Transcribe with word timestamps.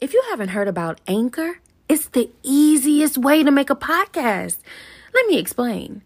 If 0.00 0.14
you 0.14 0.22
haven't 0.30 0.50
heard 0.50 0.68
about 0.68 1.00
Anchor, 1.08 1.58
it's 1.88 2.06
the 2.06 2.30
easiest 2.44 3.18
way 3.18 3.42
to 3.42 3.50
make 3.50 3.68
a 3.68 3.74
podcast. 3.74 4.58
Let 5.12 5.26
me 5.26 5.38
explain. 5.38 6.02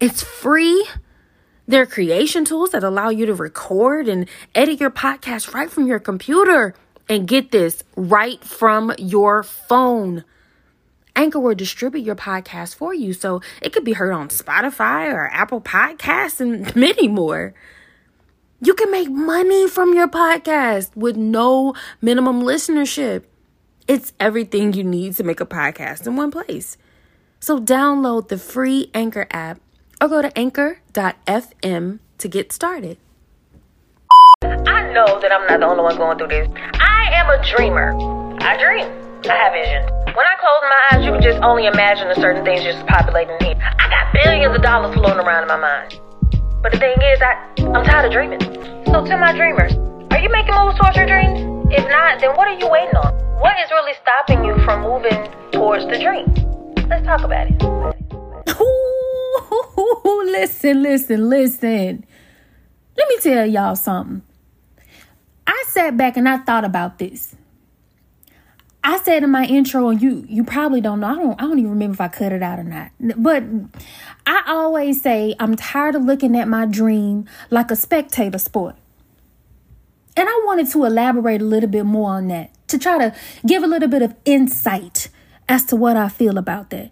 It's 0.00 0.22
free. 0.22 0.86
There 1.66 1.82
are 1.82 1.86
creation 1.86 2.46
tools 2.46 2.70
that 2.70 2.82
allow 2.82 3.10
you 3.10 3.26
to 3.26 3.34
record 3.34 4.08
and 4.08 4.26
edit 4.54 4.80
your 4.80 4.90
podcast 4.90 5.52
right 5.52 5.70
from 5.70 5.86
your 5.86 5.98
computer. 5.98 6.74
And 7.06 7.28
get 7.28 7.50
this, 7.50 7.84
right 7.96 8.42
from 8.42 8.94
your 8.96 9.42
phone. 9.42 10.24
Anchor 11.14 11.38
will 11.38 11.54
distribute 11.54 12.06
your 12.06 12.16
podcast 12.16 12.76
for 12.76 12.94
you 12.94 13.12
so 13.12 13.42
it 13.60 13.74
could 13.74 13.84
be 13.84 13.92
heard 13.92 14.12
on 14.12 14.28
Spotify 14.28 15.12
or 15.12 15.26
Apple 15.26 15.60
Podcasts 15.60 16.40
and 16.40 16.74
many 16.76 17.08
more. 17.08 17.52
You 18.60 18.74
can 18.74 18.90
make 18.90 19.08
money 19.08 19.68
from 19.68 19.94
your 19.94 20.08
podcast 20.08 20.96
with 20.96 21.16
no 21.16 21.74
minimum 22.02 22.42
listenership. 22.42 23.22
It's 23.86 24.12
everything 24.18 24.72
you 24.72 24.82
need 24.82 25.14
to 25.14 25.22
make 25.22 25.40
a 25.40 25.46
podcast 25.46 26.08
in 26.08 26.16
one 26.16 26.32
place. 26.32 26.76
So 27.38 27.60
download 27.60 28.28
the 28.28 28.36
free 28.36 28.90
Anchor 28.94 29.28
app 29.30 29.60
or 30.00 30.08
go 30.08 30.22
to 30.22 30.36
anchor.fm 30.36 32.00
to 32.18 32.28
get 32.28 32.50
started. 32.50 32.98
I 34.42 34.92
know 34.92 35.20
that 35.20 35.30
I'm 35.30 35.46
not 35.46 35.60
the 35.60 35.66
only 35.66 35.84
one 35.84 35.96
going 35.96 36.18
through 36.18 36.28
this. 36.28 36.48
I 36.74 37.10
am 37.14 37.30
a 37.30 37.40
dreamer. 37.56 37.94
I 38.42 38.58
dream. 38.58 38.90
I 39.30 39.36
have 39.38 39.52
vision. 39.52 39.84
When 40.16 40.26
I 40.26 40.34
close 40.40 40.62
my 40.62 40.98
eyes, 40.98 41.04
you 41.04 41.12
can 41.12 41.22
just 41.22 41.40
only 41.44 41.66
imagine 41.66 42.08
the 42.08 42.16
certain 42.16 42.44
things 42.44 42.64
just 42.64 42.84
populating 42.86 43.36
here. 43.40 43.54
I 43.54 43.88
got 43.88 44.12
billions 44.24 44.56
of 44.56 44.62
dollars 44.62 44.94
floating 44.94 45.24
around 45.24 45.42
in 45.42 45.48
my 45.48 45.58
mind. 45.58 46.00
But 46.60 46.72
the 46.72 46.78
thing 46.78 46.96
is, 47.00 47.20
I, 47.22 47.34
I'm 47.72 47.84
tired 47.84 48.06
of 48.06 48.12
dreaming. 48.12 48.40
So 48.86 49.04
to 49.04 49.16
my 49.16 49.32
dreamers, 49.32 49.74
are 50.10 50.18
you 50.18 50.28
making 50.28 50.54
moves 50.54 50.76
towards 50.76 50.96
your 50.96 51.06
dreams? 51.06 51.38
If 51.70 51.86
not, 51.88 52.20
then 52.20 52.34
what 52.34 52.48
are 52.48 52.58
you 52.58 52.68
waiting 52.68 52.96
on? 52.96 53.14
What 53.40 53.54
is 53.60 53.70
really 53.70 53.92
stopping 54.02 54.44
you 54.44 54.58
from 54.64 54.82
moving 54.82 55.30
towards 55.52 55.84
the 55.86 56.00
dream? 56.00 56.26
Let's 56.88 57.06
talk 57.06 57.22
about 57.22 57.46
it. 57.48 57.62
Ooh, 58.60 60.22
listen, 60.32 60.82
listen, 60.82 61.30
listen. 61.30 62.04
Let 62.96 63.08
me 63.08 63.18
tell 63.20 63.46
y'all 63.46 63.76
something. 63.76 64.22
I 65.46 65.64
sat 65.68 65.96
back 65.96 66.16
and 66.16 66.28
I 66.28 66.38
thought 66.38 66.64
about 66.64 66.98
this. 66.98 67.36
I 68.84 68.98
said 68.98 69.22
in 69.22 69.30
my 69.30 69.44
intro, 69.44 69.88
and 69.88 70.00
you 70.00 70.24
you 70.28 70.44
probably 70.44 70.80
don't 70.80 71.00
know. 71.00 71.08
I 71.08 71.14
don't 71.14 71.40
I 71.40 71.44
don't 71.44 71.58
even 71.58 71.70
remember 71.70 71.94
if 71.94 72.00
I 72.00 72.08
cut 72.08 72.32
it 72.32 72.42
out 72.42 72.58
or 72.58 72.64
not. 72.64 72.90
But 73.16 73.44
I 74.26 74.44
always 74.46 75.02
say 75.02 75.34
I'm 75.38 75.56
tired 75.56 75.94
of 75.94 76.04
looking 76.04 76.36
at 76.36 76.48
my 76.48 76.66
dream 76.66 77.26
like 77.50 77.70
a 77.70 77.76
spectator 77.76 78.38
sport. 78.38 78.76
And 80.16 80.28
I 80.28 80.42
wanted 80.46 80.68
to 80.70 80.84
elaborate 80.84 81.40
a 81.40 81.44
little 81.44 81.68
bit 81.68 81.84
more 81.84 82.10
on 82.10 82.28
that 82.28 82.50
to 82.68 82.78
try 82.78 82.98
to 82.98 83.14
give 83.46 83.62
a 83.62 83.66
little 83.66 83.88
bit 83.88 84.02
of 84.02 84.14
insight 84.24 85.10
as 85.48 85.64
to 85.66 85.76
what 85.76 85.96
I 85.96 86.08
feel 86.08 86.38
about 86.38 86.70
that. 86.70 86.90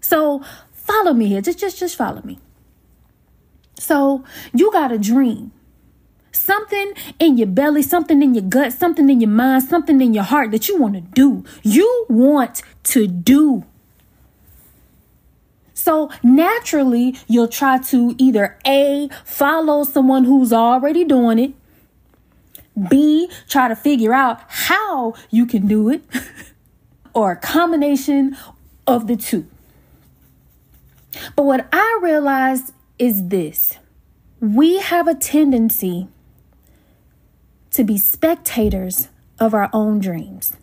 So 0.00 0.42
follow 0.72 1.12
me 1.12 1.26
here. 1.26 1.40
Just 1.40 1.58
just 1.58 1.78
just 1.78 1.96
follow 1.96 2.22
me. 2.22 2.38
So 3.78 4.24
you 4.54 4.72
got 4.72 4.92
a 4.92 4.98
dream 4.98 5.52
something 6.46 6.92
in 7.18 7.36
your 7.36 7.48
belly, 7.48 7.82
something 7.82 8.22
in 8.22 8.34
your 8.34 8.44
gut, 8.44 8.72
something 8.72 9.10
in 9.10 9.20
your 9.20 9.30
mind, 9.30 9.64
something 9.64 10.00
in 10.00 10.14
your 10.14 10.24
heart 10.24 10.52
that 10.52 10.68
you 10.68 10.78
want 10.78 10.94
to 10.94 11.00
do. 11.00 11.44
You 11.62 12.06
want 12.08 12.62
to 12.84 13.06
do. 13.06 13.64
So 15.74 16.10
naturally, 16.22 17.16
you'll 17.28 17.48
try 17.48 17.78
to 17.78 18.14
either 18.18 18.58
A, 18.66 19.08
follow 19.24 19.84
someone 19.84 20.24
who's 20.24 20.52
already 20.52 21.04
doing 21.04 21.38
it, 21.38 21.52
B, 22.90 23.30
try 23.48 23.68
to 23.68 23.76
figure 23.76 24.12
out 24.12 24.40
how 24.48 25.14
you 25.30 25.46
can 25.46 25.66
do 25.66 25.88
it, 25.88 26.02
or 27.14 27.32
a 27.32 27.36
combination 27.36 28.36
of 28.86 29.06
the 29.06 29.16
two. 29.16 29.46
But 31.34 31.44
what 31.44 31.68
I 31.72 31.98
realized 32.02 32.72
is 32.98 33.28
this 33.28 33.78
we 34.40 34.78
have 34.78 35.08
a 35.08 35.14
tendency 35.14 36.08
to 37.76 37.84
be 37.84 37.98
spectators 37.98 39.08
of 39.38 39.52
our 39.52 39.68
own 39.72 39.98
dreams. 39.98 40.54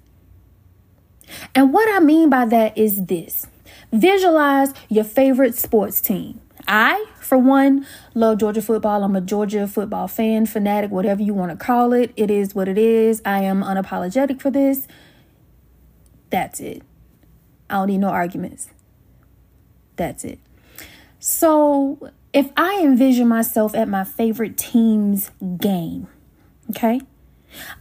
And 1.54 1.72
what 1.72 1.88
I 1.94 2.00
mean 2.00 2.30
by 2.30 2.46
that 2.46 2.76
is 2.76 3.06
this 3.06 3.48
visualize 3.92 4.74
your 4.90 5.04
favorite 5.04 5.56
sports 5.56 6.02
team. 6.02 6.42
I, 6.68 7.06
for 7.20 7.38
one, 7.38 7.86
love 8.16 8.40
Georgia 8.40 8.64
football. 8.64 9.04
I'm 9.04 9.16
a 9.16 9.22
Georgia 9.22 9.68
football 9.68 10.08
fan, 10.08 10.48
fanatic, 10.48 10.90
whatever 10.90 11.22
you 11.22 11.36
want 11.36 11.52
to 11.52 11.64
call 11.64 11.94
it. 11.94 12.12
It 12.16 12.32
is 12.32 12.56
what 12.56 12.68
it 12.68 12.80
is. 12.80 13.22
I 13.26 13.44
am 13.44 13.62
unapologetic 13.62 14.42
for 14.42 14.50
this. 14.50 14.88
That's 16.32 16.60
it. 16.60 16.82
I 17.70 17.76
don't 17.76 17.88
need 17.88 18.00
no 18.00 18.10
arguments. 18.10 18.70
That's 19.98 20.24
it. 20.24 20.40
So, 21.20 22.10
if 22.34 22.50
I 22.58 22.82
envision 22.82 23.28
myself 23.28 23.76
at 23.76 23.88
my 23.88 24.04
favorite 24.04 24.58
team's 24.58 25.30
game, 25.58 26.08
Okay. 26.70 27.02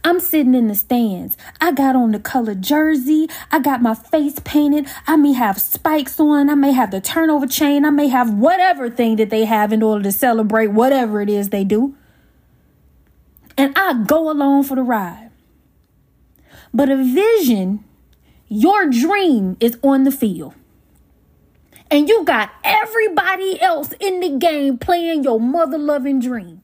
I'm 0.03 0.19
sitting 0.19 0.53
in 0.53 0.67
the 0.67 0.75
stands. 0.75 1.37
I 1.59 1.71
got 1.71 1.95
on 1.95 2.11
the 2.11 2.19
colored 2.19 2.61
jersey. 2.61 3.27
I 3.51 3.59
got 3.59 3.81
my 3.81 3.95
face 3.95 4.39
painted. 4.43 4.87
I 5.07 5.15
may 5.15 5.33
have 5.33 5.59
spikes 5.59 6.19
on. 6.19 6.49
I 6.49 6.55
may 6.55 6.73
have 6.73 6.91
the 6.91 7.01
turnover 7.01 7.47
chain. 7.47 7.85
I 7.85 7.89
may 7.89 8.07
have 8.07 8.33
whatever 8.33 8.89
thing 8.89 9.15
that 9.17 9.29
they 9.29 9.45
have 9.45 9.73
in 9.73 9.81
order 9.81 10.03
to 10.03 10.11
celebrate 10.11 10.67
whatever 10.67 11.21
it 11.21 11.29
is 11.29 11.49
they 11.49 11.63
do. 11.63 11.95
And 13.57 13.73
I 13.75 14.03
go 14.05 14.31
along 14.31 14.63
for 14.63 14.75
the 14.75 14.83
ride. 14.83 15.31
But 16.73 16.89
a 16.89 16.97
vision, 16.97 17.83
your 18.47 18.89
dream 18.89 19.57
is 19.59 19.77
on 19.83 20.03
the 20.03 20.11
field. 20.11 20.55
And 21.91 22.09
you 22.09 22.23
got 22.25 22.51
everybody 22.63 23.61
else 23.61 23.93
in 23.99 24.19
the 24.19 24.37
game 24.39 24.79
playing 24.79 25.23
your 25.23 25.39
mother 25.39 25.77
loving 25.77 26.19
dream, 26.19 26.63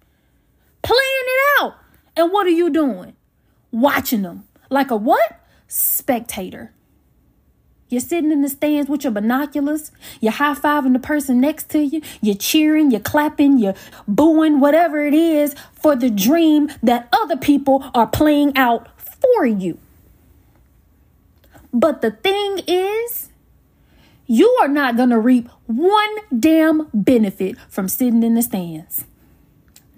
playing 0.81 0.99
it 1.03 1.61
out. 1.61 1.75
And 2.15 2.31
what 2.31 2.47
are 2.47 2.51
you 2.51 2.69
doing? 2.69 3.15
Watching 3.71 4.23
them. 4.23 4.45
Like 4.69 4.91
a 4.91 4.95
what? 4.95 5.41
Spectator. 5.67 6.73
You're 7.89 8.01
sitting 8.01 8.31
in 8.31 8.43
the 8.43 8.49
stands 8.49 8.87
with 8.87 9.03
your 9.03 9.11
binoculars. 9.11 9.91
You're 10.21 10.33
high 10.33 10.53
fiving 10.53 10.93
the 10.93 10.99
person 10.99 11.41
next 11.41 11.69
to 11.71 11.79
you. 11.79 12.01
You're 12.21 12.35
cheering, 12.35 12.91
you're 12.91 12.99
clapping, 12.99 13.57
you're 13.57 13.73
booing, 14.07 14.59
whatever 14.59 15.03
it 15.03 15.15
is 15.15 15.55
for 15.73 15.95
the 15.95 16.11
dream 16.11 16.69
that 16.83 17.09
other 17.11 17.35
people 17.35 17.83
are 17.95 18.05
playing 18.05 18.55
out 18.55 18.87
for 18.99 19.45
you. 19.45 19.79
But 21.73 22.01
the 22.01 22.11
thing 22.11 22.61
is, 22.67 23.29
you 24.27 24.55
are 24.61 24.67
not 24.67 24.95
going 24.95 25.09
to 25.09 25.19
reap 25.19 25.49
one 25.65 26.15
damn 26.39 26.87
benefit 26.93 27.57
from 27.69 27.87
sitting 27.87 28.21
in 28.21 28.35
the 28.35 28.43
stands. 28.43 29.05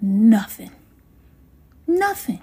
Nothing. 0.00 0.70
Nothing. 1.86 2.40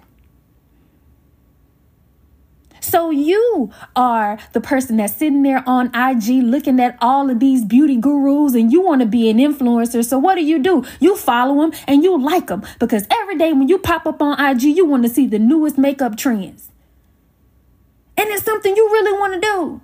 So 2.81 3.11
you 3.11 3.72
are 3.95 4.39
the 4.53 4.61
person 4.61 4.97
that's 4.97 5.16
sitting 5.16 5.44
there 5.44 5.63
on 5.67 5.94
IG 5.94 6.44
looking 6.44 6.79
at 6.79 6.97
all 7.01 7.29
of 7.29 7.39
these 7.39 7.63
beauty 7.63 7.95
gurus 7.95 8.55
and 8.55 8.72
you 8.72 8.81
want 8.81 9.01
to 9.01 9.07
be 9.07 9.29
an 9.29 9.38
influencer. 9.38 10.03
So 10.03 10.17
what 10.17 10.35
do 10.35 10.44
you 10.44 10.59
do? 10.59 10.83
You 10.99 11.16
follow 11.16 11.61
them 11.61 11.72
and 11.88 12.03
you 12.03 12.19
like 12.19 12.47
them 12.47 12.63
because 12.79 13.05
every 13.11 13.38
day 13.38 13.53
when 13.53 13.67
you 13.67 13.78
pop 13.78 14.05
up 14.05 14.22
on 14.22 14.39
IG, 14.39 14.63
you 14.63 14.85
want 14.85 15.03
to 15.03 15.09
see 15.09 15.28
the 15.28 15.39
newest 15.39 15.78
makeup 15.78 16.17
trends. 16.17 16.72
And 18.17 18.28
it's 18.29 18.44
something 18.44 18.75
you 18.75 18.89
really 18.91 19.19
want 19.19 19.33
to 19.35 19.39
do. 19.39 19.81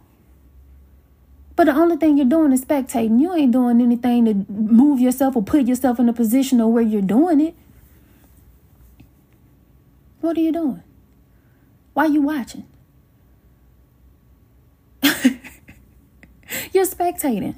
But 1.56 1.66
the 1.66 1.76
only 1.76 1.96
thing 1.96 2.18
you're 2.18 2.26
doing 2.26 2.52
is 2.52 2.66
spectating. 2.66 3.22
You 3.22 3.34
ain't 3.34 3.52
doing 3.52 3.82
anything 3.82 4.26
to 4.26 4.52
move 4.52 5.00
yourself 5.00 5.36
or 5.36 5.44
put 5.44 5.68
yourself 5.68 6.00
in 6.00 6.10
a 6.10 6.14
position 6.14 6.60
of 6.60 6.70
where 6.70 6.84
you're 6.84 7.02
doing 7.02 7.40
it. 7.40 7.56
What 10.26 10.38
are 10.38 10.42
you 10.42 10.52
doing? 10.52 10.82
Why 11.94 12.06
are 12.06 12.10
you 12.10 12.24
watching? 12.24 12.66
You're 16.74 16.88
spectating. 16.88 17.58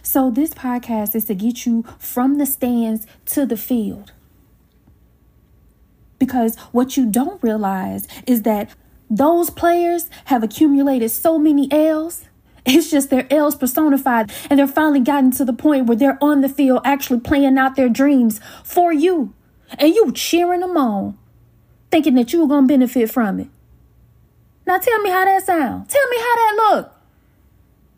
So, 0.00 0.30
this 0.30 0.54
podcast 0.54 1.16
is 1.16 1.24
to 1.24 1.34
get 1.34 1.66
you 1.66 1.84
from 1.98 2.38
the 2.38 2.46
stands 2.46 3.04
to 3.26 3.44
the 3.44 3.56
field. 3.56 4.12
Because 6.20 6.56
what 6.70 6.96
you 6.96 7.10
don't 7.10 7.42
realize 7.42 8.06
is 8.28 8.42
that 8.42 8.70
those 9.10 9.50
players 9.50 10.08
have 10.26 10.44
accumulated 10.44 11.10
so 11.10 11.36
many 11.36 11.66
L's. 11.72 12.26
It's 12.64 12.92
just 12.92 13.10
their 13.10 13.26
L's 13.28 13.56
personified, 13.56 14.30
and 14.48 14.56
they're 14.56 14.68
finally 14.68 15.00
gotten 15.00 15.32
to 15.32 15.44
the 15.44 15.52
point 15.52 15.86
where 15.86 15.96
they're 15.96 16.18
on 16.22 16.42
the 16.42 16.48
field 16.48 16.82
actually 16.84 17.18
playing 17.18 17.58
out 17.58 17.74
their 17.74 17.88
dreams 17.88 18.38
for 18.62 18.92
you 18.92 19.34
and 19.78 19.94
you 19.94 20.12
cheering 20.12 20.60
them 20.60 20.76
on, 20.76 21.18
thinking 21.90 22.14
that 22.14 22.32
you 22.32 22.44
were 22.44 22.60
to 22.60 22.66
benefit 22.66 23.10
from 23.10 23.40
it. 23.40 23.48
Now 24.66 24.78
tell 24.78 25.00
me 25.00 25.10
how 25.10 25.24
that 25.24 25.44
sound. 25.44 25.88
Tell 25.88 26.08
me 26.08 26.16
how 26.16 26.34
that 26.34 26.56
look. 26.56 26.92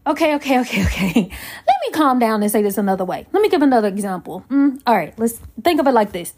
Okay, 0.07 0.35
okay, 0.35 0.61
okay, 0.61 0.85
okay. 0.85 1.13
Let 1.67 1.77
me 1.87 1.93
calm 1.93 2.19
down 2.19 2.43
and 2.43 2.53
say 2.53 2.63
this 2.63 2.77
another 2.77 3.05
way. 3.05 3.27
Let 3.33 3.43
me 3.43 3.49
give 3.49 3.63
another 3.63 3.89
example. 3.89 4.45
Mm, 4.51 4.81
all 4.87 4.95
right, 4.95 5.19
let's 5.19 5.41
think 5.63 5.81
of 5.81 5.87
it 5.87 5.93
like 5.93 6.13
this. 6.13 6.35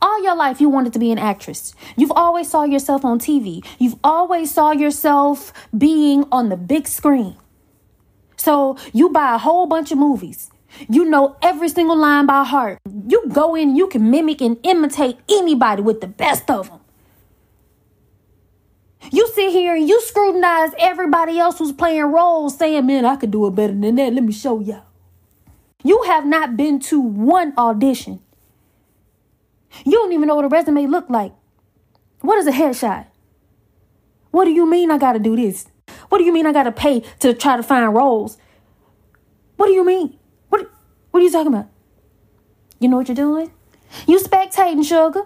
All 0.00 0.22
your 0.22 0.34
life 0.34 0.60
you 0.60 0.68
wanted 0.68 0.92
to 0.94 0.98
be 0.98 1.10
an 1.12 1.18
actress. 1.18 1.74
You've 1.96 2.12
always 2.12 2.50
saw 2.50 2.64
yourself 2.64 3.04
on 3.04 3.18
TV. 3.18 3.64
You've 3.78 3.98
always 4.02 4.50
saw 4.50 4.72
yourself 4.72 5.52
being 5.76 6.24
on 6.32 6.48
the 6.48 6.56
big 6.56 6.86
screen. 6.86 7.36
So 8.36 8.76
you 8.92 9.10
buy 9.10 9.34
a 9.34 9.38
whole 9.38 9.66
bunch 9.66 9.92
of 9.92 9.98
movies. 9.98 10.50
You 10.88 11.04
know 11.04 11.36
every 11.40 11.68
single 11.68 11.96
line 11.96 12.26
by 12.26 12.44
heart. 12.44 12.78
You 13.06 13.28
go 13.28 13.54
in, 13.54 13.76
you 13.76 13.86
can 13.86 14.10
mimic 14.10 14.40
and 14.40 14.58
imitate 14.62 15.18
anybody 15.28 15.82
with 15.82 16.00
the 16.00 16.06
best 16.06 16.50
of 16.50 16.70
them. 16.70 16.80
You 19.12 19.28
sit 19.34 19.50
here 19.50 19.74
and 19.74 19.86
you 19.86 20.00
scrutinize 20.00 20.70
everybody 20.78 21.38
else 21.38 21.58
who's 21.58 21.72
playing 21.72 22.04
roles, 22.04 22.56
saying, 22.56 22.86
Man, 22.86 23.04
I 23.04 23.16
could 23.16 23.30
do 23.30 23.46
it 23.46 23.54
better 23.54 23.74
than 23.74 23.96
that. 23.96 24.14
Let 24.14 24.22
me 24.22 24.32
show 24.32 24.60
y'all. 24.60 24.84
You 25.82 26.02
have 26.04 26.24
not 26.24 26.56
been 26.56 26.80
to 26.80 26.98
one 27.00 27.52
audition. 27.58 28.20
You 29.84 29.92
don't 29.92 30.12
even 30.12 30.28
know 30.28 30.36
what 30.36 30.46
a 30.46 30.48
resume 30.48 30.86
look 30.86 31.10
like. 31.10 31.32
What 32.20 32.38
is 32.38 32.46
a 32.46 32.52
headshot? 32.52 33.06
What 34.30 34.46
do 34.46 34.50
you 34.50 34.68
mean 34.68 34.90
I 34.90 34.96
gotta 34.96 35.18
do 35.18 35.36
this? 35.36 35.66
What 36.08 36.18
do 36.18 36.24
you 36.24 36.32
mean 36.32 36.46
I 36.46 36.52
gotta 36.52 36.72
pay 36.72 37.00
to 37.18 37.34
try 37.34 37.58
to 37.58 37.62
find 37.62 37.94
roles? 37.94 38.38
What 39.56 39.66
do 39.66 39.72
you 39.72 39.84
mean? 39.84 40.18
What 40.48 40.70
what 41.10 41.20
are 41.20 41.22
you 41.22 41.30
talking 41.30 41.52
about? 41.52 41.68
You 42.78 42.88
know 42.88 42.96
what 42.96 43.08
you're 43.08 43.14
doing? 43.14 43.50
You 44.06 44.18
spectating, 44.18 44.84
sugar. 44.84 45.22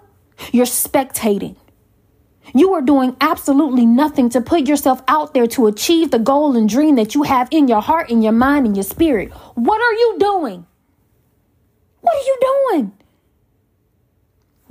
You're 0.51 0.65
spectating. 0.65 1.55
You 2.53 2.73
are 2.73 2.81
doing 2.81 3.15
absolutely 3.21 3.85
nothing 3.85 4.29
to 4.29 4.41
put 4.41 4.67
yourself 4.67 5.03
out 5.07 5.33
there 5.33 5.47
to 5.47 5.67
achieve 5.67 6.11
the 6.11 6.19
goal 6.19 6.55
and 6.55 6.67
dream 6.67 6.95
that 6.95 7.13
you 7.13 7.23
have 7.23 7.47
in 7.51 7.67
your 7.67 7.81
heart, 7.81 8.09
in 8.09 8.21
your 8.21 8.31
mind, 8.31 8.65
in 8.65 8.75
your 8.75 8.83
spirit. 8.83 9.31
What 9.55 9.81
are 9.81 9.93
you 9.93 10.17
doing? 10.19 10.65
What 12.01 12.15
are 12.15 12.25
you 12.25 12.37
doing? 12.41 12.91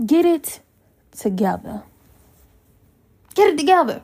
Get 0.07 0.25
it 0.25 0.61
together. 1.13 1.83
Get 3.35 3.49
it 3.49 3.59
together. 3.59 4.03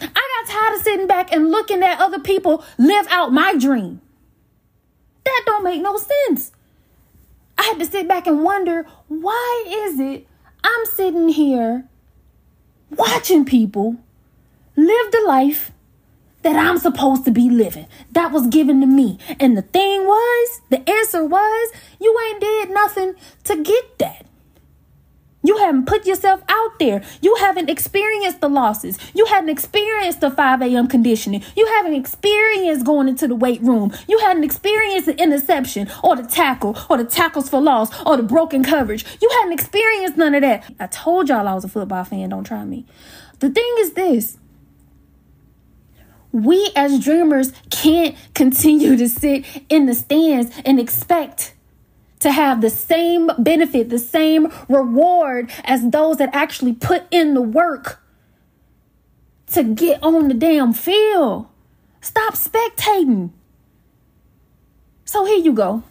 I 0.00 0.06
got 0.06 0.52
tired 0.52 0.74
of 0.76 0.82
sitting 0.82 1.06
back 1.06 1.32
and 1.32 1.50
looking 1.50 1.82
at 1.82 2.00
other 2.00 2.18
people 2.18 2.64
live 2.78 3.06
out 3.08 3.32
my 3.32 3.54
dream. 3.56 4.00
That 5.24 5.42
don't 5.46 5.64
make 5.64 5.80
no 5.80 5.96
sense. 5.96 6.50
I 7.64 7.68
had 7.68 7.78
to 7.78 7.86
sit 7.86 8.06
back 8.06 8.26
and 8.26 8.44
wonder 8.44 8.84
why 9.08 9.64
is 9.66 9.98
it 9.98 10.26
I'm 10.62 10.84
sitting 10.84 11.30
here 11.30 11.88
watching 12.90 13.46
people 13.46 13.96
live 14.76 15.12
the 15.12 15.24
life 15.26 15.72
that 16.42 16.56
I'm 16.56 16.76
supposed 16.76 17.24
to 17.24 17.30
be 17.30 17.48
living. 17.48 17.86
That 18.12 18.32
was 18.32 18.48
given 18.48 18.82
to 18.82 18.86
me. 18.86 19.18
And 19.40 19.56
the 19.56 19.62
thing 19.62 20.04
was, 20.04 20.60
the 20.68 20.86
answer 20.86 21.24
was, 21.24 21.72
you 21.98 22.14
ain't 22.28 22.40
did 22.42 22.70
nothing 22.70 23.14
to 23.44 23.62
get 23.62 23.98
that. 23.98 24.26
You 25.44 25.58
haven't 25.58 25.86
put 25.86 26.06
yourself 26.06 26.42
out 26.48 26.78
there. 26.78 27.02
You 27.20 27.36
haven't 27.36 27.68
experienced 27.68 28.40
the 28.40 28.48
losses. 28.48 28.98
You 29.14 29.26
haven't 29.26 29.50
experienced 29.50 30.22
the 30.22 30.30
5 30.30 30.62
a.m. 30.62 30.88
conditioning. 30.88 31.44
You 31.54 31.66
haven't 31.66 31.94
experienced 31.94 32.86
going 32.86 33.08
into 33.08 33.28
the 33.28 33.36
weight 33.36 33.60
room. 33.60 33.92
You 34.08 34.18
hadn't 34.20 34.42
experienced 34.42 35.06
the 35.06 35.22
interception 35.22 35.90
or 36.02 36.16
the 36.16 36.22
tackle 36.22 36.76
or 36.88 36.96
the 36.96 37.04
tackles 37.04 37.50
for 37.50 37.60
loss 37.60 37.90
or 38.04 38.16
the 38.16 38.22
broken 38.22 38.64
coverage. 38.64 39.04
You 39.20 39.28
hadn't 39.40 39.52
experienced 39.52 40.16
none 40.16 40.34
of 40.34 40.40
that. 40.40 40.64
I 40.80 40.86
told 40.86 41.28
y'all 41.28 41.46
I 41.46 41.54
was 41.54 41.64
a 41.64 41.68
football 41.68 42.04
fan. 42.04 42.30
Don't 42.30 42.44
try 42.44 42.64
me. 42.64 42.86
The 43.40 43.50
thing 43.50 43.74
is 43.80 43.92
this 43.92 44.38
we 46.32 46.72
as 46.74 46.98
dreamers 46.98 47.52
can't 47.70 48.16
continue 48.34 48.96
to 48.96 49.08
sit 49.08 49.44
in 49.68 49.86
the 49.86 49.94
stands 49.94 50.50
and 50.64 50.80
expect 50.80 51.54
to 52.24 52.32
have 52.32 52.62
the 52.62 52.70
same 52.70 53.30
benefit, 53.38 53.90
the 53.90 53.98
same 53.98 54.50
reward 54.66 55.50
as 55.62 55.90
those 55.90 56.16
that 56.16 56.30
actually 56.32 56.72
put 56.72 57.02
in 57.10 57.34
the 57.34 57.42
work 57.42 58.00
to 59.52 59.62
get 59.62 60.02
on 60.02 60.28
the 60.28 60.34
damn 60.34 60.72
field. 60.72 61.46
Stop 62.00 62.32
spectating. 62.32 63.28
So 65.04 65.26
here 65.26 65.36
you 65.36 65.52
go. 65.52 65.82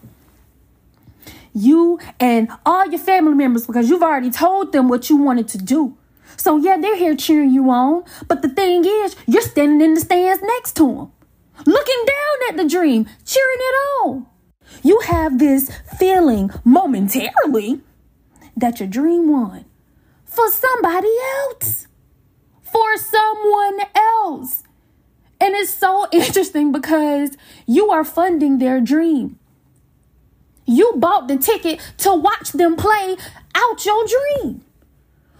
You 1.53 1.99
and 2.19 2.49
all 2.65 2.87
your 2.87 2.99
family 2.99 3.35
members, 3.35 3.67
because 3.67 3.87
you've 3.87 4.01
already 4.01 4.31
told 4.31 4.71
them 4.71 4.89
what 4.89 5.11
you 5.11 5.17
wanted 5.17 5.47
to 5.49 5.59
do. 5.59 5.95
So 6.35 6.57
yeah, 6.57 6.77
they're 6.77 6.97
here 6.97 7.15
cheering 7.15 7.51
you 7.51 7.69
on. 7.69 8.05
But 8.27 8.41
the 8.41 8.49
thing 8.49 8.85
is, 8.85 9.15
you're 9.27 9.43
standing 9.43 9.81
in 9.81 9.93
the 9.93 10.01
stands 10.01 10.41
next 10.41 10.75
to 10.77 10.87
them, 10.87 11.11
looking 11.67 12.03
down 12.07 12.49
at 12.49 12.57
the 12.57 12.67
dream, 12.67 13.05
cheering 13.23 13.59
it 13.59 13.75
on. 14.01 14.32
You 14.81 14.99
have 15.05 15.39
this 15.39 15.69
feeling 15.97 16.51
momentarily 16.63 17.81
that 18.57 18.79
your 18.79 18.89
dream 18.89 19.31
won 19.31 19.65
for 20.25 20.49
somebody 20.49 21.13
else, 21.41 21.87
for 22.61 22.97
someone 22.97 23.79
else. 23.95 24.63
And 25.39 25.53
it's 25.55 25.73
so 25.73 26.07
interesting 26.11 26.71
because 26.71 27.37
you 27.65 27.91
are 27.91 28.03
funding 28.03 28.57
their 28.57 28.81
dream. 28.81 29.39
You 30.65 30.93
bought 30.95 31.27
the 31.27 31.37
ticket 31.37 31.79
to 31.99 32.15
watch 32.15 32.51
them 32.53 32.75
play 32.75 33.17
out 33.53 33.85
your 33.85 34.05
dream. 34.07 34.63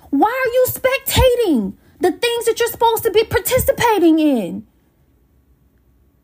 Why 0.10 0.30
are 0.30 0.52
you 0.54 0.66
spectating 0.70 1.74
the 2.00 2.12
things 2.12 2.46
that 2.46 2.60
you're 2.60 2.70
supposed 2.70 3.04
to 3.04 3.12
be 3.12 3.24
participating 3.24 4.20
in? 4.20 4.68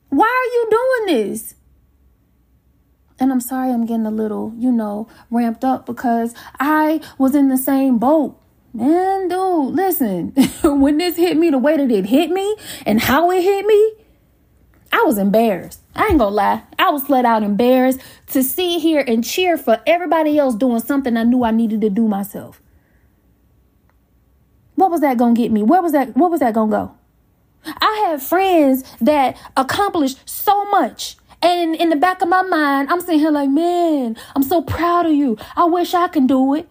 Why 0.10 0.28
are 0.28 0.54
you 0.54 0.68
doing 0.70 1.18
this? 1.18 1.56
And 3.20 3.32
I'm 3.32 3.42
sorry 3.42 3.72
I'm 3.72 3.86
getting 3.86 4.06
a 4.06 4.12
little, 4.12 4.54
you 4.58 4.72
know, 4.72 5.08
ramped 5.30 5.66
up 5.66 5.86
because 5.86 6.34
I 6.60 7.02
was 7.18 7.36
in 7.36 7.50
the 7.50 7.58
same 7.58 7.98
boat. 7.98 8.40
Man, 8.74 9.28
dude, 9.28 9.74
listen, 9.74 10.30
when 10.64 10.98
this 10.98 11.18
hit 11.18 11.38
me 11.38 11.50
the 11.50 11.58
way 11.58 11.76
that 11.76 11.92
it 11.92 12.06
hit 12.06 12.30
me 12.30 12.56
and 12.86 13.02
how 13.02 13.32
it 13.32 13.42
hit 13.44 13.66
me, 13.66 13.94
I 14.92 15.04
was 15.04 15.18
embarrassed. 15.18 15.82
I 15.96 16.08
ain't 16.08 16.20
gonna 16.20 16.36
lie. 16.36 16.64
I 16.78 16.90
was 16.92 17.04
flat 17.04 17.26
out 17.26 17.44
embarrassed 17.44 18.00
to 18.28 18.44
sit 18.44 18.82
here 18.82 19.04
and 19.06 19.24
cheer 19.24 19.58
for 19.58 19.82
everybody 19.86 20.38
else 20.38 20.56
doing 20.56 20.80
something 20.80 21.18
I 21.18 21.24
knew 21.24 21.44
I 21.44 21.52
needed 21.52 21.82
to 21.82 21.90
do 21.90 22.08
myself. 22.08 22.62
What 24.76 24.92
was 24.92 25.02
that 25.02 25.18
gonna 25.18 25.34
get 25.34 25.52
me? 25.52 25.62
Where 25.62 25.82
was 25.82 25.92
that? 25.92 26.16
What 26.16 26.32
was 26.32 26.40
that 26.40 26.54
gonna 26.54 26.72
go? 26.72 26.96
I 27.66 28.06
had 28.08 28.22
friends 28.22 28.84
that 29.02 29.38
accomplished 29.58 30.18
so 30.30 30.66
much 30.66 31.18
and 31.42 31.76
in 31.76 31.90
the 31.90 31.96
back 31.96 32.22
of 32.22 32.28
my 32.28 32.42
mind, 32.42 32.90
I'm 32.90 33.00
sitting 33.00 33.20
here 33.20 33.32
like, 33.32 33.50
man, 33.50 34.18
I'm 34.36 34.44
so 34.44 34.62
proud 34.62 35.06
of 35.06 35.14
you. 35.14 35.38
I 35.56 35.66
wish 35.66 35.94
I 35.94 36.08
can 36.08 36.28
do 36.28 36.54
it. 36.56 36.68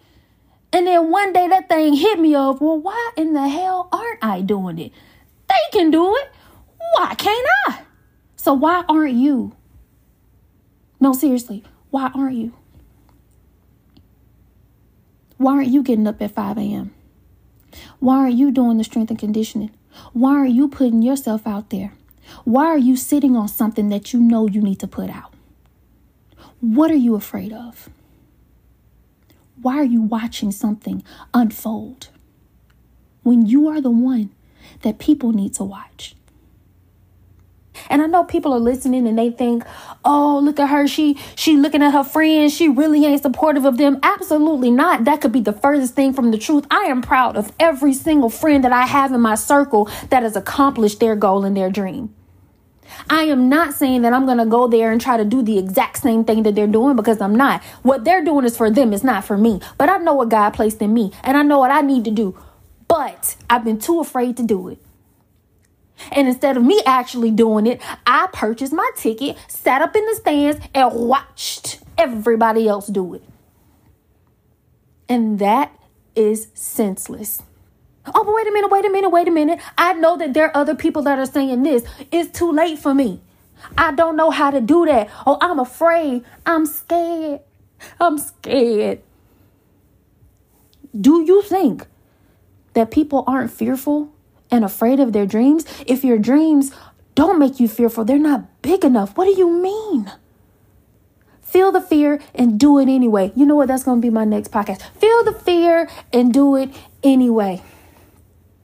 And 0.71 0.85
then 0.85 1.09
one 1.09 1.33
day 1.33 1.47
that 1.47 1.67
thing 1.67 1.95
hit 1.95 2.19
me 2.19 2.35
of, 2.35 2.61
well, 2.61 2.79
why 2.79 3.11
in 3.17 3.33
the 3.33 3.47
hell 3.47 3.89
aren't 3.91 4.23
I 4.23 4.41
doing 4.41 4.77
it? 4.77 4.91
They 5.47 5.55
can 5.79 5.89
do 5.89 6.15
it. 6.15 6.31
Why 6.95 7.15
can't 7.15 7.47
I? 7.67 7.81
So 8.35 8.53
why 8.53 8.83
aren't 8.87 9.15
you? 9.15 9.55
No, 10.99 11.13
seriously, 11.13 11.63
why 11.89 12.11
aren't 12.13 12.35
you? 12.35 12.53
Why 15.37 15.53
aren't 15.53 15.69
you 15.69 15.81
getting 15.81 16.05
up 16.05 16.21
at 16.21 16.31
5 16.31 16.57
a.m.? 16.57 16.93
Why 17.99 18.17
aren't 18.17 18.35
you 18.35 18.51
doing 18.51 18.77
the 18.77 18.83
strength 18.83 19.09
and 19.09 19.17
conditioning? 19.17 19.71
Why 20.13 20.31
aren't 20.31 20.53
you 20.53 20.67
putting 20.67 21.01
yourself 21.01 21.47
out 21.47 21.69
there? 21.69 21.93
Why 22.45 22.65
are 22.67 22.77
you 22.77 22.95
sitting 22.95 23.35
on 23.35 23.47
something 23.47 23.89
that 23.89 24.13
you 24.13 24.19
know 24.19 24.47
you 24.47 24.61
need 24.61 24.79
to 24.79 24.87
put 24.87 25.09
out? 25.09 25.33
What 26.61 26.91
are 26.91 26.95
you 26.95 27.15
afraid 27.15 27.53
of? 27.53 27.89
Why 29.61 29.77
are 29.77 29.85
you 29.85 30.01
watching 30.01 30.51
something 30.51 31.03
unfold 31.33 32.09
when 33.23 33.45
you 33.45 33.67
are 33.67 33.81
the 33.81 33.91
one 33.91 34.31
that 34.81 34.99
people 34.99 35.31
need 35.31 35.53
to 35.55 35.63
watch? 35.63 36.15
And 37.89 38.01
I 38.01 38.07
know 38.07 38.23
people 38.23 38.53
are 38.53 38.59
listening 38.59 39.07
and 39.07 39.17
they 39.17 39.31
think, 39.31 39.63
"Oh, 40.03 40.39
look 40.43 40.59
at 40.59 40.69
her. 40.69 40.85
She 40.87 41.17
she 41.35 41.55
looking 41.55 41.81
at 41.81 41.93
her 41.93 42.03
friends. 42.03 42.53
She 42.53 42.67
really 42.67 43.05
ain't 43.05 43.21
supportive 43.21 43.65
of 43.65 43.77
them." 43.77 43.99
Absolutely 44.03 44.69
not. 44.69 45.05
That 45.05 45.21
could 45.21 45.31
be 45.31 45.39
the 45.39 45.53
furthest 45.53 45.93
thing 45.93 46.11
from 46.13 46.31
the 46.31 46.37
truth. 46.37 46.65
I 46.69 46.85
am 46.85 47.01
proud 47.01 47.37
of 47.37 47.53
every 47.59 47.93
single 47.93 48.29
friend 48.29 48.63
that 48.63 48.73
I 48.73 48.85
have 48.85 49.13
in 49.13 49.21
my 49.21 49.35
circle 49.35 49.87
that 50.09 50.23
has 50.23 50.35
accomplished 50.35 50.99
their 50.99 51.15
goal 51.15 51.45
and 51.45 51.55
their 51.55 51.69
dream. 51.69 52.13
I 53.09 53.23
am 53.23 53.49
not 53.49 53.73
saying 53.73 54.01
that 54.03 54.13
I'm 54.13 54.25
going 54.25 54.37
to 54.37 54.45
go 54.45 54.67
there 54.67 54.91
and 54.91 54.99
try 54.99 55.17
to 55.17 55.25
do 55.25 55.41
the 55.41 55.57
exact 55.57 55.97
same 55.99 56.23
thing 56.23 56.43
that 56.43 56.55
they're 56.55 56.67
doing 56.67 56.95
because 56.95 57.21
I'm 57.21 57.35
not. 57.35 57.63
What 57.83 58.05
they're 58.05 58.23
doing 58.23 58.45
is 58.45 58.57
for 58.57 58.69
them, 58.69 58.93
it's 58.93 59.03
not 59.03 59.23
for 59.23 59.37
me. 59.37 59.61
But 59.77 59.89
I 59.89 59.97
know 59.97 60.13
what 60.13 60.29
God 60.29 60.51
placed 60.51 60.81
in 60.81 60.93
me 60.93 61.11
and 61.23 61.37
I 61.37 61.43
know 61.43 61.59
what 61.59 61.71
I 61.71 61.81
need 61.81 62.05
to 62.05 62.11
do. 62.11 62.37
But 62.87 63.35
I've 63.49 63.63
been 63.63 63.79
too 63.79 63.99
afraid 63.99 64.37
to 64.37 64.43
do 64.43 64.67
it. 64.69 64.79
And 66.11 66.27
instead 66.27 66.57
of 66.57 66.63
me 66.63 66.81
actually 66.85 67.31
doing 67.31 67.67
it, 67.67 67.81
I 68.07 68.27
purchased 68.31 68.73
my 68.73 68.89
ticket, 68.95 69.37
sat 69.47 69.81
up 69.81 69.95
in 69.95 70.05
the 70.05 70.15
stands, 70.15 70.65
and 70.73 70.93
watched 70.93 71.81
everybody 71.97 72.67
else 72.67 72.87
do 72.87 73.13
it. 73.15 73.23
And 75.07 75.39
that 75.39 75.77
is 76.15 76.47
senseless. 76.53 77.43
Oh, 78.05 78.23
but 78.23 78.33
wait 78.33 78.47
a 78.47 78.51
minute, 78.51 78.71
wait 78.71 78.85
a 78.85 78.89
minute, 78.89 79.09
wait 79.09 79.27
a 79.27 79.31
minute. 79.31 79.59
I 79.77 79.93
know 79.93 80.17
that 80.17 80.33
there 80.33 80.45
are 80.45 80.57
other 80.57 80.75
people 80.75 81.01
that 81.03 81.19
are 81.19 81.25
saying 81.25 81.63
this. 81.63 81.83
It's 82.11 82.37
too 82.37 82.51
late 82.51 82.79
for 82.79 82.93
me. 82.93 83.21
I 83.77 83.91
don't 83.91 84.15
know 84.15 84.31
how 84.31 84.51
to 84.51 84.61
do 84.61 84.85
that. 84.85 85.09
Oh, 85.25 85.37
I'm 85.41 85.59
afraid. 85.59 86.23
I'm 86.45 86.65
scared. 86.65 87.41
I'm 87.99 88.17
scared. 88.17 89.01
Do 90.99 91.21
you 91.23 91.41
think 91.43 91.87
that 92.73 92.89
people 92.89 93.23
aren't 93.27 93.51
fearful 93.51 94.11
and 94.49 94.65
afraid 94.65 94.99
of 94.99 95.13
their 95.13 95.25
dreams? 95.25 95.65
If 95.85 96.03
your 96.03 96.17
dreams 96.17 96.71
don't 97.15 97.37
make 97.37 97.59
you 97.59 97.67
fearful, 97.67 98.05
they're 98.05 98.17
not 98.17 98.61
big 98.61 98.83
enough. 98.83 99.15
What 99.17 99.25
do 99.25 99.31
you 99.31 99.49
mean? 99.49 100.11
Feel 101.41 101.71
the 101.71 101.81
fear 101.81 102.19
and 102.33 102.59
do 102.59 102.77
it 102.79 102.83
anyway. 102.83 103.31
You 103.35 103.45
know 103.45 103.55
what? 103.55 103.67
That's 103.67 103.83
going 103.83 104.01
to 104.01 104.05
be 104.05 104.11
my 104.11 104.23
next 104.23 104.51
podcast. 104.51 104.81
Feel 104.91 105.23
the 105.23 105.33
fear 105.33 105.89
and 106.13 106.33
do 106.33 106.55
it 106.55 106.69
anyway. 107.03 107.61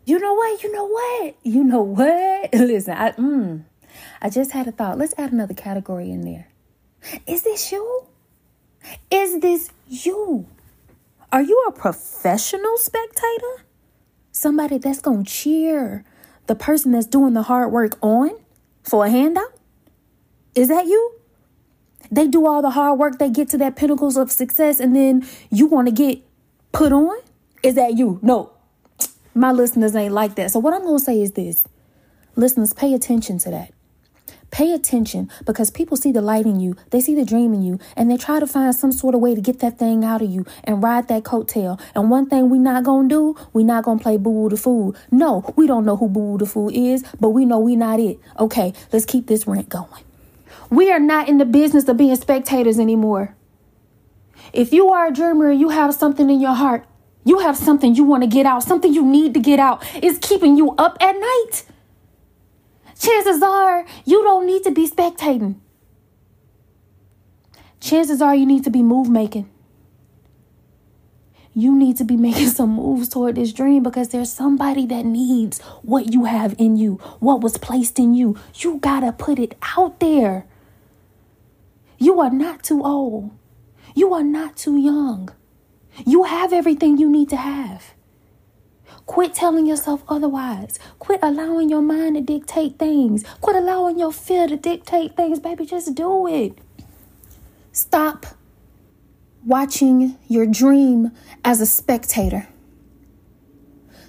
You 0.05 0.19
know 0.19 0.33
what? 0.33 0.63
You 0.63 0.71
know 0.71 0.85
what? 0.85 1.35
You 1.43 1.63
know 1.63 1.81
what? 1.81 2.53
Listen, 2.53 2.95
I, 2.95 3.11
mm, 3.13 3.63
I 4.21 4.29
just 4.29 4.51
had 4.51 4.67
a 4.67 4.71
thought. 4.71 4.97
Let's 4.97 5.15
add 5.17 5.31
another 5.31 5.55
category 5.55 6.11
in 6.11 6.21
there. 6.21 6.47
Is 7.27 7.43
this 7.43 7.71
you? 7.71 8.05
Is 9.09 9.39
this 9.39 9.71
you? 9.87 10.45
Are 11.31 11.41
you 11.41 11.63
a 11.67 11.71
professional 11.71 12.77
spectator? 12.77 13.65
Somebody 14.31 14.77
that's 14.77 15.01
going 15.01 15.23
to 15.23 15.31
cheer 15.31 16.05
the 16.47 16.55
person 16.55 16.91
that's 16.91 17.07
doing 17.07 17.33
the 17.33 17.43
hard 17.43 17.71
work 17.71 17.97
on 18.01 18.31
for 18.83 19.05
a 19.05 19.09
handout? 19.09 19.53
Is 20.53 20.67
that 20.67 20.85
you? 20.85 21.13
They 22.11 22.27
do 22.27 22.45
all 22.45 22.61
the 22.61 22.69
hard 22.69 22.99
work, 22.99 23.17
they 23.17 23.29
get 23.29 23.49
to 23.49 23.57
that 23.57 23.75
pinnacles 23.75 24.17
of 24.17 24.31
success, 24.31 24.79
and 24.79 24.95
then 24.95 25.27
you 25.49 25.65
want 25.65 25.87
to 25.87 25.91
get 25.91 26.21
put 26.71 26.91
on? 26.91 27.17
Is 27.63 27.73
that 27.75 27.97
you? 27.97 28.19
No. 28.21 28.54
My 29.37 29.51
listeners 29.51 29.95
ain't 29.95 30.13
like 30.13 30.35
that. 30.35 30.51
So, 30.51 30.59
what 30.59 30.73
I'm 30.73 30.83
going 30.83 30.97
to 30.97 31.03
say 31.03 31.21
is 31.21 31.33
this 31.33 31.65
listeners, 32.37 32.71
pay 32.73 32.93
attention 32.93 33.37
to 33.39 33.51
that. 33.51 33.71
Pay 34.49 34.71
attention 34.73 35.29
because 35.45 35.69
people 35.69 35.97
see 35.97 36.13
the 36.13 36.21
light 36.21 36.45
in 36.45 36.61
you, 36.61 36.77
they 36.91 37.01
see 37.01 37.13
the 37.13 37.25
dream 37.25 37.53
in 37.53 37.61
you, 37.61 37.77
and 37.97 38.09
they 38.09 38.15
try 38.15 38.39
to 38.39 38.47
find 38.47 38.73
some 38.73 38.93
sort 38.93 39.13
of 39.13 39.19
way 39.19 39.35
to 39.35 39.41
get 39.41 39.59
that 39.59 39.77
thing 39.77 40.05
out 40.05 40.21
of 40.21 40.29
you 40.29 40.45
and 40.63 40.81
ride 40.81 41.09
that 41.09 41.23
coattail. 41.23 41.81
And 41.93 42.09
one 42.09 42.29
thing 42.29 42.49
we 42.49 42.57
not 42.57 42.85
gonna 42.85 43.09
do, 43.09 43.35
we 43.51 43.65
not 43.65 43.83
gonna 43.83 43.99
play 43.99 44.15
boo 44.15 44.47
the 44.47 44.55
fool. 44.55 44.95
No, 45.11 45.53
we 45.57 45.67
don't 45.67 45.83
know 45.83 45.97
who 45.97 46.07
boo 46.07 46.37
the 46.37 46.45
fool 46.45 46.69
is, 46.73 47.03
but 47.19 47.31
we 47.31 47.43
know 47.43 47.59
we 47.59 47.75
not 47.75 47.99
it. 47.99 48.17
Okay, 48.39 48.71
let's 48.93 49.03
keep 49.03 49.27
this 49.27 49.45
rant 49.45 49.67
going. 49.67 50.03
We 50.69 50.89
are 50.89 50.99
not 50.99 51.27
in 51.27 51.37
the 51.37 51.45
business 51.45 51.89
of 51.89 51.97
being 51.97 52.15
spectators 52.15 52.79
anymore. 52.79 53.35
If 54.53 54.71
you 54.71 54.89
are 54.91 55.07
a 55.07 55.13
dreamer 55.13 55.49
and 55.49 55.59
you 55.59 55.69
have 55.69 55.93
something 55.93 56.29
in 56.29 56.39
your 56.39 56.53
heart, 56.53 56.85
you 57.25 57.39
have 57.39 57.57
something 57.57 57.95
you 57.95 58.03
want 58.03 58.23
to 58.23 58.27
get 58.27 58.45
out, 58.45 58.63
something 58.63 58.93
you 58.93 59.05
need 59.05 59.33
to 59.33 59.39
get 59.39 59.59
out, 59.59 59.83
it's 59.95 60.19
keeping 60.25 60.55
you 60.55 60.73
up 60.77 60.97
at 61.01 61.13
night. 61.13 61.63
Chances 62.97 63.41
are 63.43 63.85
you 64.05 64.23
don't 64.23 64.45
need 64.45 64.63
to 64.63 64.71
be 64.71 64.87
spectating. 64.87 65.55
Chances 67.81 68.21
are 68.21 68.33
you 68.33 68.45
need 68.45 68.63
to 68.63 68.69
be 68.69 68.81
move 68.81 69.09
making. 69.09 69.49
You 71.53 71.75
need 71.75 71.97
to 71.97 72.03
be 72.03 72.17
making 72.17 72.49
some 72.49 72.71
moves 72.71 73.09
toward 73.09 73.35
this 73.35 73.53
dream 73.53 73.81
because 73.81 74.09
there's 74.09 74.31
somebody 74.31 74.85
that 74.87 75.05
needs 75.05 75.61
what 75.81 76.13
you 76.13 76.25
have 76.25 76.55
in 76.57 76.77
you, 76.77 76.95
what 77.19 77.41
was 77.41 77.57
placed 77.57 77.97
in 77.97 78.13
you. 78.13 78.37
You 78.55 78.77
got 78.79 78.99
to 78.99 79.11
put 79.11 79.39
it 79.39 79.57
out 79.77 79.99
there. 79.99 80.45
You 81.97 82.19
are 82.19 82.29
not 82.29 82.61
too 82.63 82.83
old. 82.83 83.31
You 83.95 84.13
are 84.13 84.23
not 84.23 84.57
too 84.57 84.77
young. 84.77 85.29
You 86.05 86.23
have 86.23 86.51
everything 86.51 86.97
you 86.97 87.09
need 87.09 87.29
to 87.29 87.37
have. 87.37 87.93
Quit 89.05 89.35
telling 89.35 89.65
yourself 89.65 90.03
otherwise. 90.09 90.79
Quit 90.99 91.19
allowing 91.21 91.69
your 91.69 91.81
mind 91.81 92.15
to 92.15 92.21
dictate 92.21 92.79
things. 92.79 93.23
Quit 93.39 93.55
allowing 93.55 93.99
your 93.99 94.11
fear 94.11 94.47
to 94.47 94.57
dictate 94.57 95.15
things, 95.15 95.39
baby. 95.39 95.65
Just 95.65 95.93
do 95.93 96.27
it. 96.27 96.57
Stop 97.71 98.25
watching 99.45 100.17
your 100.27 100.47
dream 100.47 101.11
as 101.43 101.61
a 101.61 101.65
spectator. 101.65 102.47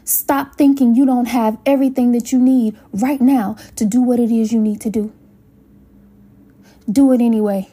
Stop 0.04 0.54
thinking 0.54 0.94
you 0.94 1.04
don't 1.04 1.26
have 1.26 1.58
everything 1.66 2.12
that 2.12 2.32
you 2.32 2.38
need 2.38 2.78
right 2.92 3.20
now 3.20 3.56
to 3.74 3.84
do 3.84 4.00
what 4.00 4.18
it 4.18 4.30
is 4.30 4.52
you 4.52 4.60
need 4.60 4.80
to 4.80 4.88
do. 4.88 5.12
Do 6.90 7.12
it 7.12 7.20
anyway. 7.20 7.68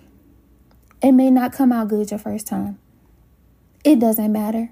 It 1.01 1.11
may 1.11 1.29
not 1.29 1.53
come 1.53 1.71
out 1.71 1.89
good 1.89 2.09
your 2.09 2.19
first 2.19 2.47
time. 2.47 2.79
It 3.83 3.99
doesn't 3.99 4.31
matter. 4.31 4.71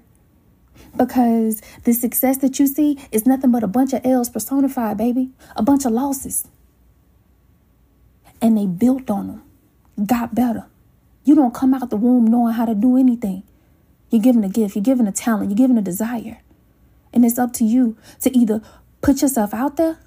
Because 0.96 1.60
the 1.84 1.92
success 1.92 2.38
that 2.38 2.58
you 2.58 2.66
see 2.66 2.98
is 3.10 3.26
nothing 3.26 3.50
but 3.50 3.62
a 3.62 3.68
bunch 3.68 3.92
of 3.92 4.04
L's 4.04 4.30
personified, 4.30 4.96
baby. 4.96 5.30
A 5.56 5.62
bunch 5.62 5.84
of 5.84 5.92
losses. 5.92 6.46
And 8.40 8.58
they 8.58 8.66
built 8.66 9.08
on 9.10 9.26
them, 9.28 9.42
got 10.06 10.34
better. 10.34 10.66
You 11.24 11.34
don't 11.34 11.54
come 11.54 11.74
out 11.74 11.90
the 11.90 11.96
womb 11.96 12.26
knowing 12.26 12.54
how 12.54 12.64
to 12.64 12.74
do 12.74 12.96
anything. 12.96 13.44
You're 14.10 14.22
given 14.22 14.44
a 14.44 14.48
gift, 14.48 14.74
you're 14.74 14.82
given 14.82 15.06
a 15.06 15.12
talent, 15.12 15.50
you're 15.50 15.56
given 15.56 15.78
a 15.78 15.82
desire. 15.82 16.40
And 17.12 17.24
it's 17.24 17.38
up 17.38 17.52
to 17.54 17.64
you 17.64 17.96
to 18.20 18.36
either 18.36 18.60
put 19.00 19.22
yourself 19.22 19.54
out 19.54 19.76
there 19.76 19.98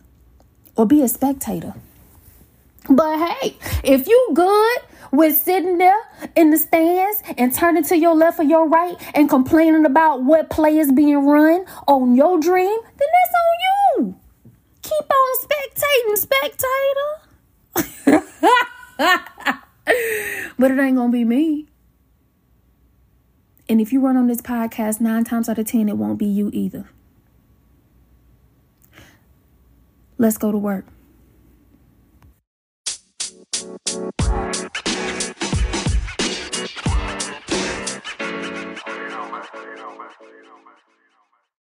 or 0.76 0.86
be 0.86 1.02
a 1.02 1.08
spectator. 1.08 1.74
But 2.90 3.18
hey, 3.18 3.58
if 3.84 4.08
you 4.08 4.30
good 4.34 4.80
with 5.18 5.36
sitting 5.36 5.78
there 5.78 6.02
in 6.36 6.50
the 6.52 6.58
stands 6.58 7.24
and 7.38 7.54
turning 7.54 7.84
to 7.86 7.98
your 7.98 8.16
left 8.16 8.40
or 8.40 8.44
your 8.44 8.68
right 8.68 8.96
and 9.14 9.30
complaining 9.30 9.86
about 9.86 10.24
what 10.24 10.50
play 10.50 10.78
is 10.78 10.92
being 10.92 11.26
run 11.26 11.66
on 11.88 12.16
your 12.16 12.40
dream, 12.40 12.80
then 12.84 12.98
that's 12.98 13.36
on 13.36 13.58
you. 14.06 14.16
Keep 14.82 15.12
on 15.12 15.36
spectating, 15.46 16.18
spectator. 16.18 17.12
but 20.58 20.72
it 20.72 20.80
ain't 20.80 20.98
gonna 20.98 21.12
be 21.12 21.24
me. 21.24 21.68
And 23.68 23.82
if 23.82 23.92
you 23.92 24.00
run 24.00 24.16
on 24.16 24.28
this 24.28 24.42
podcast 24.42 25.02
nine 25.02 25.24
times 25.24 25.50
out 25.50 25.58
of 25.58 25.66
ten, 25.66 25.90
it 25.90 25.98
won't 25.98 26.20
be 26.20 26.26
you 26.26 26.50
either. 26.54 26.90
Let's 30.18 30.38
go 30.38 30.52
to 30.52 30.58
work. 30.58 30.86